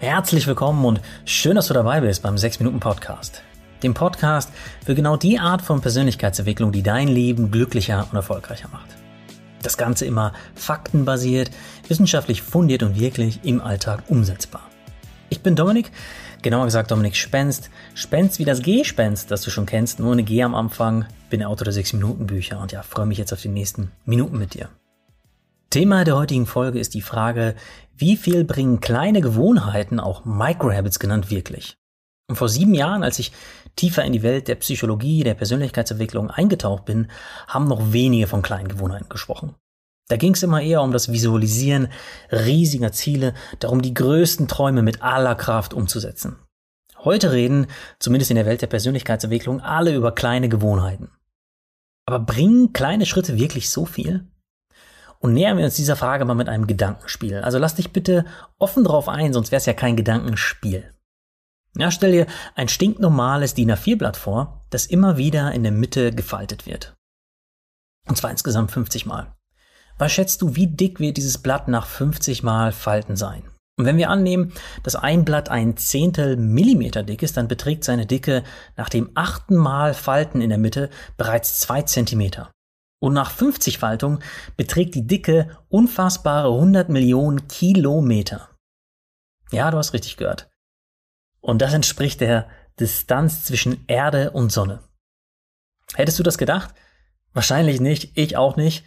[0.00, 3.42] Herzlich willkommen und schön, dass du dabei bist beim 6 Minuten Podcast.
[3.82, 4.50] Dem Podcast
[4.84, 8.88] für genau die Art von Persönlichkeitsentwicklung, die dein Leben glücklicher und erfolgreicher macht.
[9.62, 11.50] Das Ganze immer faktenbasiert,
[11.88, 14.62] wissenschaftlich fundiert und wirklich im Alltag umsetzbar.
[15.30, 15.90] Ich bin Dominik,
[16.42, 17.70] genauer gesagt Dominik Spenst.
[17.94, 21.06] Spenst wie das G-Spenst, das du schon kennst, nur eine G am Anfang.
[21.30, 24.68] Bin Autor der 6-Minuten-Bücher und ja, freue mich jetzt auf die nächsten Minuten mit dir.
[25.74, 27.56] Thema der heutigen Folge ist die Frage,
[27.96, 31.76] wie viel bringen kleine Gewohnheiten, auch Microhabits genannt, wirklich?
[32.28, 33.32] Und vor sieben Jahren, als ich
[33.74, 37.10] tiefer in die Welt der Psychologie, der Persönlichkeitsentwicklung eingetaucht bin,
[37.48, 39.56] haben noch wenige von kleinen Gewohnheiten gesprochen.
[40.06, 41.88] Da ging es immer eher um das Visualisieren
[42.30, 46.36] riesiger Ziele, darum die größten Träume mit aller Kraft umzusetzen.
[46.98, 47.66] Heute reden,
[47.98, 51.10] zumindest in der Welt der Persönlichkeitsentwicklung, alle über kleine Gewohnheiten.
[52.06, 54.28] Aber bringen kleine Schritte wirklich so viel?
[55.24, 57.38] Und nähern wir uns dieser Frage mal mit einem Gedankenspiel.
[57.38, 58.26] Also lass dich bitte
[58.58, 60.92] offen drauf ein, sonst wäre es ja kein Gedankenspiel.
[61.78, 66.66] Ja, stell dir ein stinknormales DIN A4-Blatt vor, das immer wieder in der Mitte gefaltet
[66.66, 66.94] wird.
[68.06, 69.34] Und zwar insgesamt 50 Mal.
[69.96, 73.44] Was schätzt du, wie dick wird dieses Blatt nach 50 Mal Falten sein?
[73.78, 78.04] Und wenn wir annehmen, dass ein Blatt ein Zehntel Millimeter dick ist, dann beträgt seine
[78.04, 78.44] Dicke
[78.76, 82.50] nach dem achten Mal Falten in der Mitte bereits zwei Zentimeter.
[83.04, 84.20] Und nach 50 Faltungen
[84.56, 88.48] beträgt die Dicke unfassbare 100 Millionen Kilometer.
[89.52, 90.48] Ja, du hast richtig gehört.
[91.42, 92.48] Und das entspricht der
[92.80, 94.80] Distanz zwischen Erde und Sonne.
[95.92, 96.74] Hättest du das gedacht?
[97.34, 98.86] Wahrscheinlich nicht, ich auch nicht.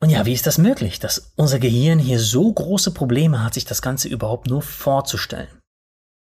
[0.00, 3.64] Und ja, wie ist das möglich, dass unser Gehirn hier so große Probleme hat, sich
[3.64, 5.60] das Ganze überhaupt nur vorzustellen?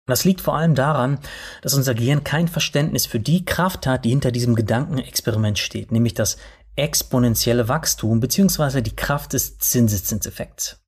[0.07, 1.19] Das liegt vor allem daran,
[1.63, 6.15] dass unser Gehirn kein Verständnis für die Kraft hat, die hinter diesem Gedankenexperiment steht, nämlich
[6.15, 6.39] das
[6.79, 8.81] exponentielle Wachstum bzw.
[8.81, 10.81] die Kraft des Zinseszinseffekts.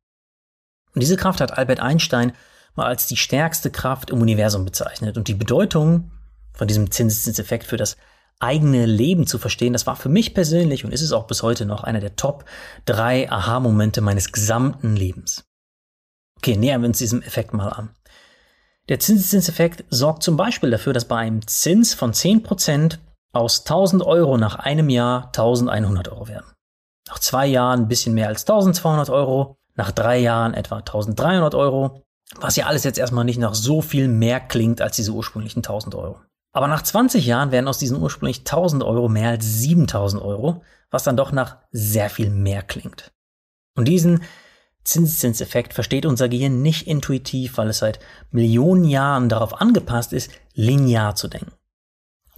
[0.95, 2.33] Und diese Kraft hat Albert Einstein
[2.75, 5.17] mal als die stärkste Kraft im Universum bezeichnet.
[5.17, 6.11] Und die Bedeutung
[6.53, 7.97] von diesem Zinseszinseffekt für das
[8.39, 11.67] eigene Leben zu verstehen, das war für mich persönlich und ist es auch bis heute
[11.67, 12.45] noch einer der Top
[12.87, 15.45] drei Aha-Momente meines gesamten Lebens.
[16.39, 17.91] Okay, nähern wir uns diesem Effekt mal an.
[18.89, 22.99] Der Zinseszinseffekt sorgt zum Beispiel dafür, dass bei einem Zins von 10%
[23.33, 26.53] aus 1000 Euro nach einem Jahr 1100 Euro werden.
[27.09, 32.03] Nach zwei Jahren ein bisschen mehr als 1200 Euro, nach drei Jahren etwa 1300 Euro,
[32.37, 35.95] was ja alles jetzt erstmal nicht nach so viel mehr klingt als diese ursprünglichen 1000
[35.95, 36.21] Euro.
[36.53, 41.05] Aber nach 20 Jahren werden aus diesen ursprünglich 1000 Euro mehr als 7000 Euro, was
[41.05, 43.13] dann doch nach sehr viel mehr klingt.
[43.77, 44.23] Und diesen
[44.83, 51.15] Zinseszinseffekt versteht unser Gehirn nicht intuitiv, weil es seit Millionen Jahren darauf angepasst ist, linear
[51.15, 51.53] zu denken.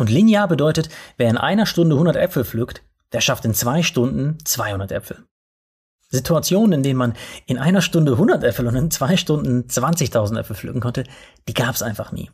[0.02, 2.82] Und linear bedeutet, wer in einer Stunde 100 Äpfel pflückt,
[3.12, 5.24] der schafft in zwei Stunden 200 Äpfel.
[6.08, 7.12] Situationen, in denen man
[7.46, 11.04] in einer Stunde 100 Äpfel und in zwei Stunden 20.000 Äpfel pflücken konnte,
[11.46, 12.32] die gab es einfach nie.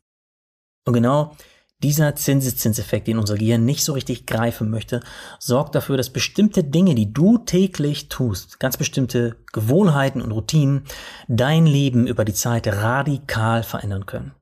[0.86, 1.36] Und genau
[1.82, 5.02] dieser Zinseszinseffekt, den unser Gehirn nicht so richtig greifen möchte,
[5.38, 10.84] sorgt dafür, dass bestimmte Dinge, die du täglich tust, ganz bestimmte Gewohnheiten und Routinen,
[11.28, 14.32] dein Leben über die Zeit radikal verändern können.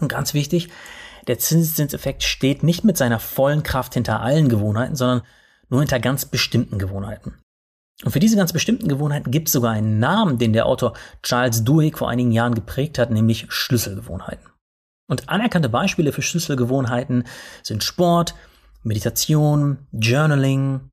[0.00, 0.70] Und ganz wichtig,
[1.26, 5.22] der Zinseszinseffekt steht nicht mit seiner vollen Kraft hinter allen Gewohnheiten, sondern
[5.68, 7.34] nur hinter ganz bestimmten Gewohnheiten.
[8.04, 11.64] Und für diese ganz bestimmten Gewohnheiten gibt es sogar einen Namen, den der Autor Charles
[11.64, 14.48] Duhigg vor einigen Jahren geprägt hat, nämlich Schlüsselgewohnheiten.
[15.08, 17.24] Und anerkannte Beispiele für Schlüsselgewohnheiten
[17.62, 18.34] sind Sport,
[18.82, 20.90] Meditation, Journaling,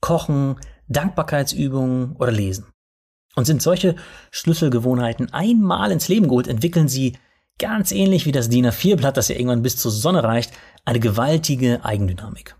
[0.00, 0.56] Kochen,
[0.88, 2.66] Dankbarkeitsübungen oder Lesen.
[3.36, 3.96] Und sind solche
[4.30, 7.16] Schlüsselgewohnheiten einmal ins Leben geholt, entwickeln sie
[7.58, 10.52] ganz ähnlich wie das DIN A4-Blatt, das ja irgendwann bis zur Sonne reicht,
[10.84, 12.56] eine gewaltige Eigendynamik.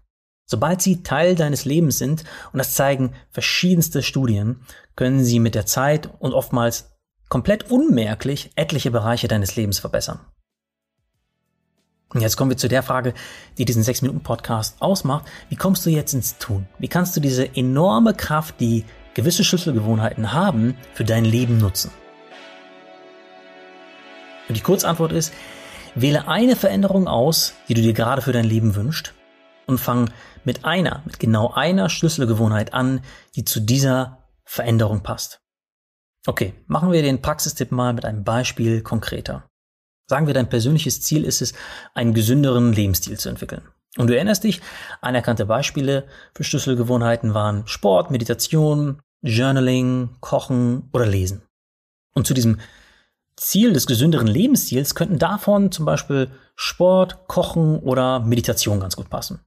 [0.47, 4.61] Sobald sie Teil deines Lebens sind, und das zeigen verschiedenste Studien,
[4.95, 6.93] können sie mit der Zeit und oftmals
[7.29, 10.21] komplett unmerklich etliche Bereiche deines Lebens verbessern.
[12.13, 13.15] Und jetzt kommen wir zu der Frage,
[13.59, 15.27] die diesen 6-Minuten-Podcast ausmacht.
[15.49, 16.69] Wie kommst du jetzt ins Tun?
[16.79, 18.85] Wie kannst du diese enorme Kraft, die
[19.15, 21.91] gewisse Schlüsselgewohnheiten haben, für dein Leben nutzen?
[24.49, 25.33] Und die Kurzantwort ist,
[25.95, 29.15] wähle eine Veränderung aus, die du dir gerade für dein Leben wünschst
[29.67, 30.11] und fang
[30.45, 33.01] mit einer, mit genau einer Schlüsselgewohnheit an,
[33.37, 35.41] die zu dieser Veränderung passt.
[36.27, 39.49] Okay, machen wir den Praxistipp mal mit einem Beispiel konkreter.
[40.07, 41.55] Sagen wir, dein persönliches Ziel ist es,
[41.95, 43.63] einen gesünderen Lebensstil zu entwickeln.
[43.97, 44.61] Und du erinnerst dich,
[45.01, 51.43] anerkannte Beispiele für Schlüsselgewohnheiten waren Sport, Meditation, Journaling, Kochen oder Lesen.
[52.15, 52.59] Und zu diesem
[53.37, 59.41] Ziel des gesünderen Lebensstils könnten davon zum Beispiel Sport, Kochen oder Meditation ganz gut passen.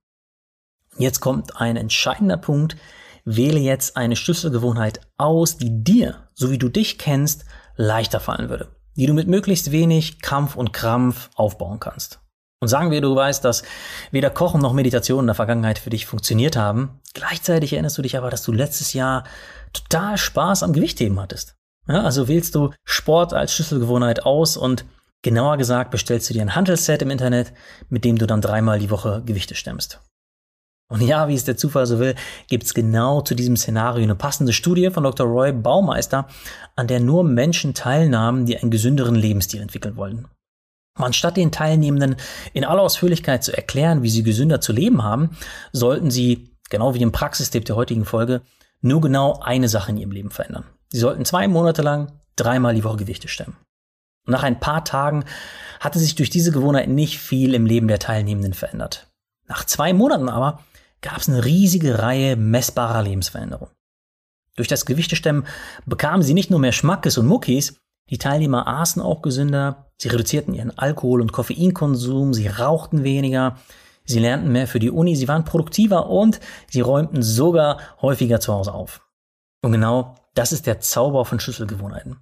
[0.98, 2.76] Jetzt kommt ein entscheidender Punkt.
[3.24, 7.46] Wähle jetzt eine Schlüsselgewohnheit aus, die dir, so wie du dich kennst,
[7.76, 8.70] leichter fallen würde.
[8.96, 12.20] die du mit möglichst wenig Kampf und Krampf aufbauen kannst.
[12.60, 13.62] Und sagen wir, du weißt, dass
[14.10, 17.00] weder Kochen noch Meditation in der Vergangenheit für dich funktioniert haben.
[17.14, 19.24] Gleichzeitig erinnerst du dich aber, dass du letztes Jahr
[19.74, 21.57] total Spaß am Gewichtheben hattest.
[21.88, 24.86] Ja, also wählst du Sport als Schlüsselgewohnheit aus und
[25.22, 27.54] genauer gesagt bestellst du dir ein Handelsset im Internet,
[27.90, 30.02] mit dem du dann dreimal die Woche Gewichte stemmst.
[30.90, 32.16] Und ja, wie es der Zufall so will,
[32.48, 35.28] gibt's genau zu diesem Szenario eine passende Studie von Dr.
[35.28, 36.28] Roy Baumeister,
[36.76, 40.28] an der nur Menschen teilnahmen, die einen gesünderen Lebensstil entwickeln wollen.
[40.96, 42.16] Anstatt den Teilnehmenden
[42.54, 45.38] in aller Ausführlichkeit zu erklären, wie sie gesünder zu leben haben,
[45.74, 48.42] sollten sie, genau wie im Praxistipp der heutigen Folge,
[48.82, 50.66] nur genau eine Sache in ihrem Leben verändern.
[50.90, 53.58] Sie sollten zwei Monate lang dreimal die Woche Gewichte stemmen.
[54.26, 55.26] Und nach ein paar Tagen
[55.80, 59.08] hatte sich durch diese Gewohnheit nicht viel im Leben der Teilnehmenden verändert.
[59.48, 60.64] Nach zwei Monaten aber
[61.02, 63.74] gab es eine riesige Reihe messbarer Lebensveränderungen.
[64.56, 65.46] Durch das Gewichtestemmen
[65.86, 67.78] bekamen sie nicht nur mehr Schmackes und Muckis,
[68.10, 73.58] die Teilnehmer aßen auch gesünder, sie reduzierten ihren Alkohol- und Koffeinkonsum, sie rauchten weniger,
[74.06, 78.54] sie lernten mehr für die Uni, sie waren produktiver und sie räumten sogar häufiger zu
[78.54, 79.02] Hause auf.
[79.62, 82.18] Und genau das ist der Zauber von Schlüsselgewohnheiten.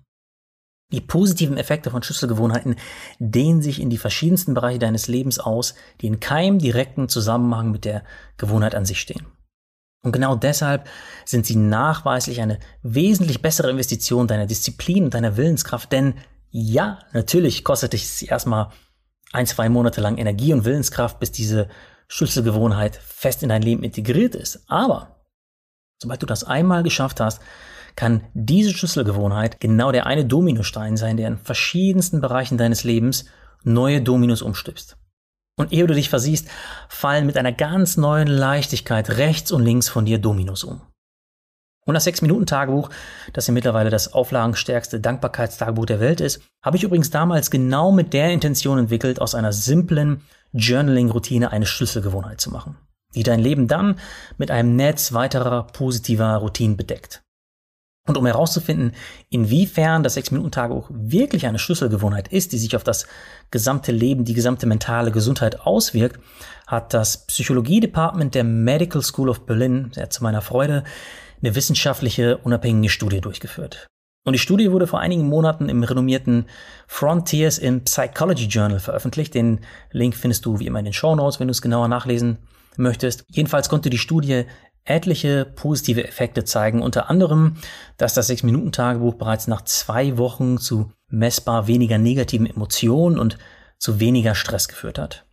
[0.91, 2.75] Die positiven Effekte von Schlüsselgewohnheiten
[3.19, 7.85] dehnen sich in die verschiedensten Bereiche deines Lebens aus, die in keinem direkten Zusammenhang mit
[7.85, 8.03] der
[8.37, 9.25] Gewohnheit an sich stehen.
[10.03, 10.87] Und genau deshalb
[11.25, 16.13] sind sie nachweislich eine wesentlich bessere Investition deiner Disziplin und deiner Willenskraft, denn
[16.51, 18.69] ja, natürlich kostet dich erstmal
[19.33, 21.67] ein, zwei Monate lang Energie und Willenskraft, bis diese
[22.07, 24.63] Schlüsselgewohnheit fest in dein Leben integriert ist.
[24.67, 25.25] Aber
[26.01, 27.41] sobald du das einmal geschafft hast,
[27.95, 33.25] kann diese Schlüsselgewohnheit genau der eine Dominostein sein, der in verschiedensten Bereichen deines Lebens
[33.63, 34.97] neue Dominos umstüpst.
[35.57, 36.49] Und ehe du dich versiehst,
[36.89, 40.81] fallen mit einer ganz neuen Leichtigkeit rechts und links von dir Dominos um.
[41.87, 42.89] Und das 6-Minuten-Tagebuch,
[43.31, 48.11] das ja mittlerweile das auflagenstärkste Dankbarkeitstagebuch der Welt ist, habe ich übrigens damals genau mit
[48.11, 52.77] der Intention entwickelt, aus einer simplen Journaling-Routine eine Schlüsselgewohnheit zu machen,
[53.13, 53.99] die dein Leben dann
[54.37, 57.24] mit einem Netz weiterer positiver Routinen bedeckt.
[58.07, 58.91] Und um herauszufinden,
[59.29, 63.07] inwiefern das 6-Minuten-Tagebuch wirklich eine Schlüsselgewohnheit ist, die sich auf das
[63.49, 66.19] gesamte Leben, die gesamte mentale Gesundheit auswirkt,
[66.67, 70.83] hat das Psychologie-Department der Medical School of Berlin, sehr zu meiner Freude,
[71.41, 73.87] eine wissenschaftliche, unabhängige Studie durchgeführt.
[74.23, 76.45] Und die Studie wurde vor einigen Monaten im renommierten
[76.87, 79.33] Frontiers in Psychology Journal veröffentlicht.
[79.33, 79.61] Den
[79.91, 82.39] Link findest du wie immer in den Show Notes, wenn du es genauer nachlesen
[82.77, 83.23] möchtest.
[83.29, 84.45] Jedenfalls konnte die Studie
[84.85, 87.57] etliche positive Effekte zeigen, unter anderem,
[87.97, 93.37] dass das 6-Minuten-Tagebuch bereits nach zwei Wochen zu messbar weniger negativen Emotionen und
[93.77, 95.25] zu weniger Stress geführt hat.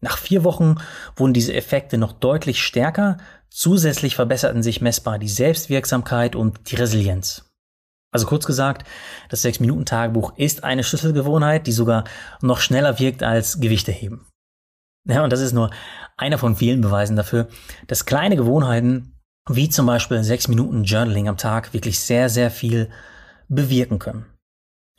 [0.00, 0.76] Nach vier Wochen
[1.14, 3.18] wurden diese Effekte noch deutlich stärker,
[3.50, 7.50] zusätzlich verbesserten sich messbar die Selbstwirksamkeit und die Resilienz.
[8.12, 8.88] Also kurz gesagt,
[9.28, 12.04] das 6-Minuten-Tagebuch ist eine Schlüsselgewohnheit, die sogar
[12.40, 14.26] noch schneller wirkt als Gewichte heben.
[15.10, 15.70] Ja, und das ist nur
[16.16, 17.48] einer von vielen Beweisen dafür,
[17.86, 19.16] dass kleine Gewohnheiten,
[19.48, 22.90] wie zum Beispiel sechs Minuten Journaling am Tag, wirklich sehr, sehr viel
[23.48, 24.26] bewirken können.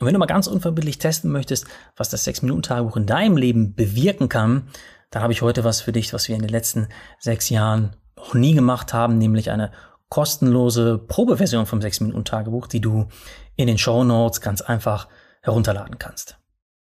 [0.00, 1.66] Und wenn du mal ganz unverbindlich testen möchtest,
[1.96, 4.68] was das sechs Minuten Tagebuch in deinem Leben bewirken kann,
[5.10, 6.88] dann habe ich heute was für dich, was wir in den letzten
[7.20, 9.70] sechs Jahren noch nie gemacht haben, nämlich eine
[10.08, 13.06] kostenlose Probeversion vom sechs Minuten Tagebuch, die du
[13.56, 15.08] in den Show Notes ganz einfach
[15.42, 16.36] herunterladen kannst.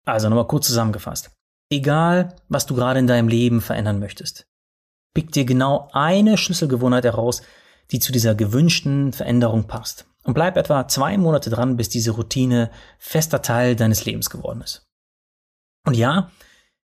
[0.04, 1.35] Also nochmal kurz zusammengefasst.
[1.70, 4.46] Egal, was du gerade in deinem Leben verändern möchtest,
[5.14, 7.42] pick dir genau eine Schlüsselgewohnheit heraus,
[7.90, 10.06] die zu dieser gewünschten Veränderung passt.
[10.22, 14.86] Und bleib etwa zwei Monate dran, bis diese Routine fester Teil deines Lebens geworden ist.
[15.86, 16.30] Und ja,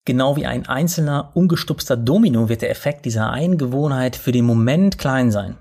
[0.04, 4.98] genau wie ein einzelner ungestupster Domino wird der Effekt dieser einen Gewohnheit für den Moment
[4.98, 5.58] klein sein.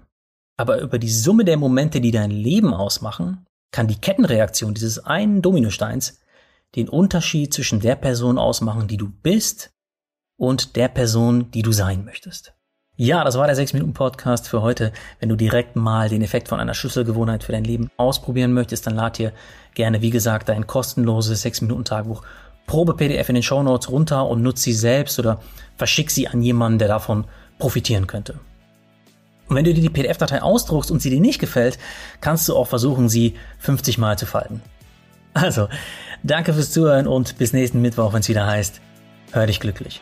[0.56, 5.42] Aber über die Summe der Momente, die dein Leben ausmachen, kann die Kettenreaktion dieses einen
[5.42, 6.20] Dominosteins
[6.76, 9.72] den Unterschied zwischen der Person ausmachen, die du bist
[10.38, 12.54] und der Person, die du sein möchtest.
[12.96, 14.94] Ja, das war der 6-Minuten-Podcast für heute.
[15.20, 18.96] Wenn du direkt mal den Effekt von einer Schlüsselgewohnheit für dein Leben ausprobieren möchtest, dann
[18.96, 19.34] lad dir
[19.74, 22.24] gerne, wie gesagt, dein kostenloses 6-Minuten-Tagebuch
[22.68, 25.42] Probe-PDF in den Show Notes runter und nutze sie selbst oder
[25.76, 27.26] verschick sie an jemanden, der davon
[27.58, 28.40] profitieren könnte.
[29.48, 31.78] Und wenn du dir die PDF-Datei ausdruckst und sie dir nicht gefällt,
[32.22, 34.62] kannst du auch versuchen, sie 50 Mal zu falten.
[35.34, 35.68] Also,
[36.24, 38.82] danke fürs Zuhören und bis nächsten Mittwoch, wenn es wieder heißt,
[39.32, 40.02] hör dich glücklich.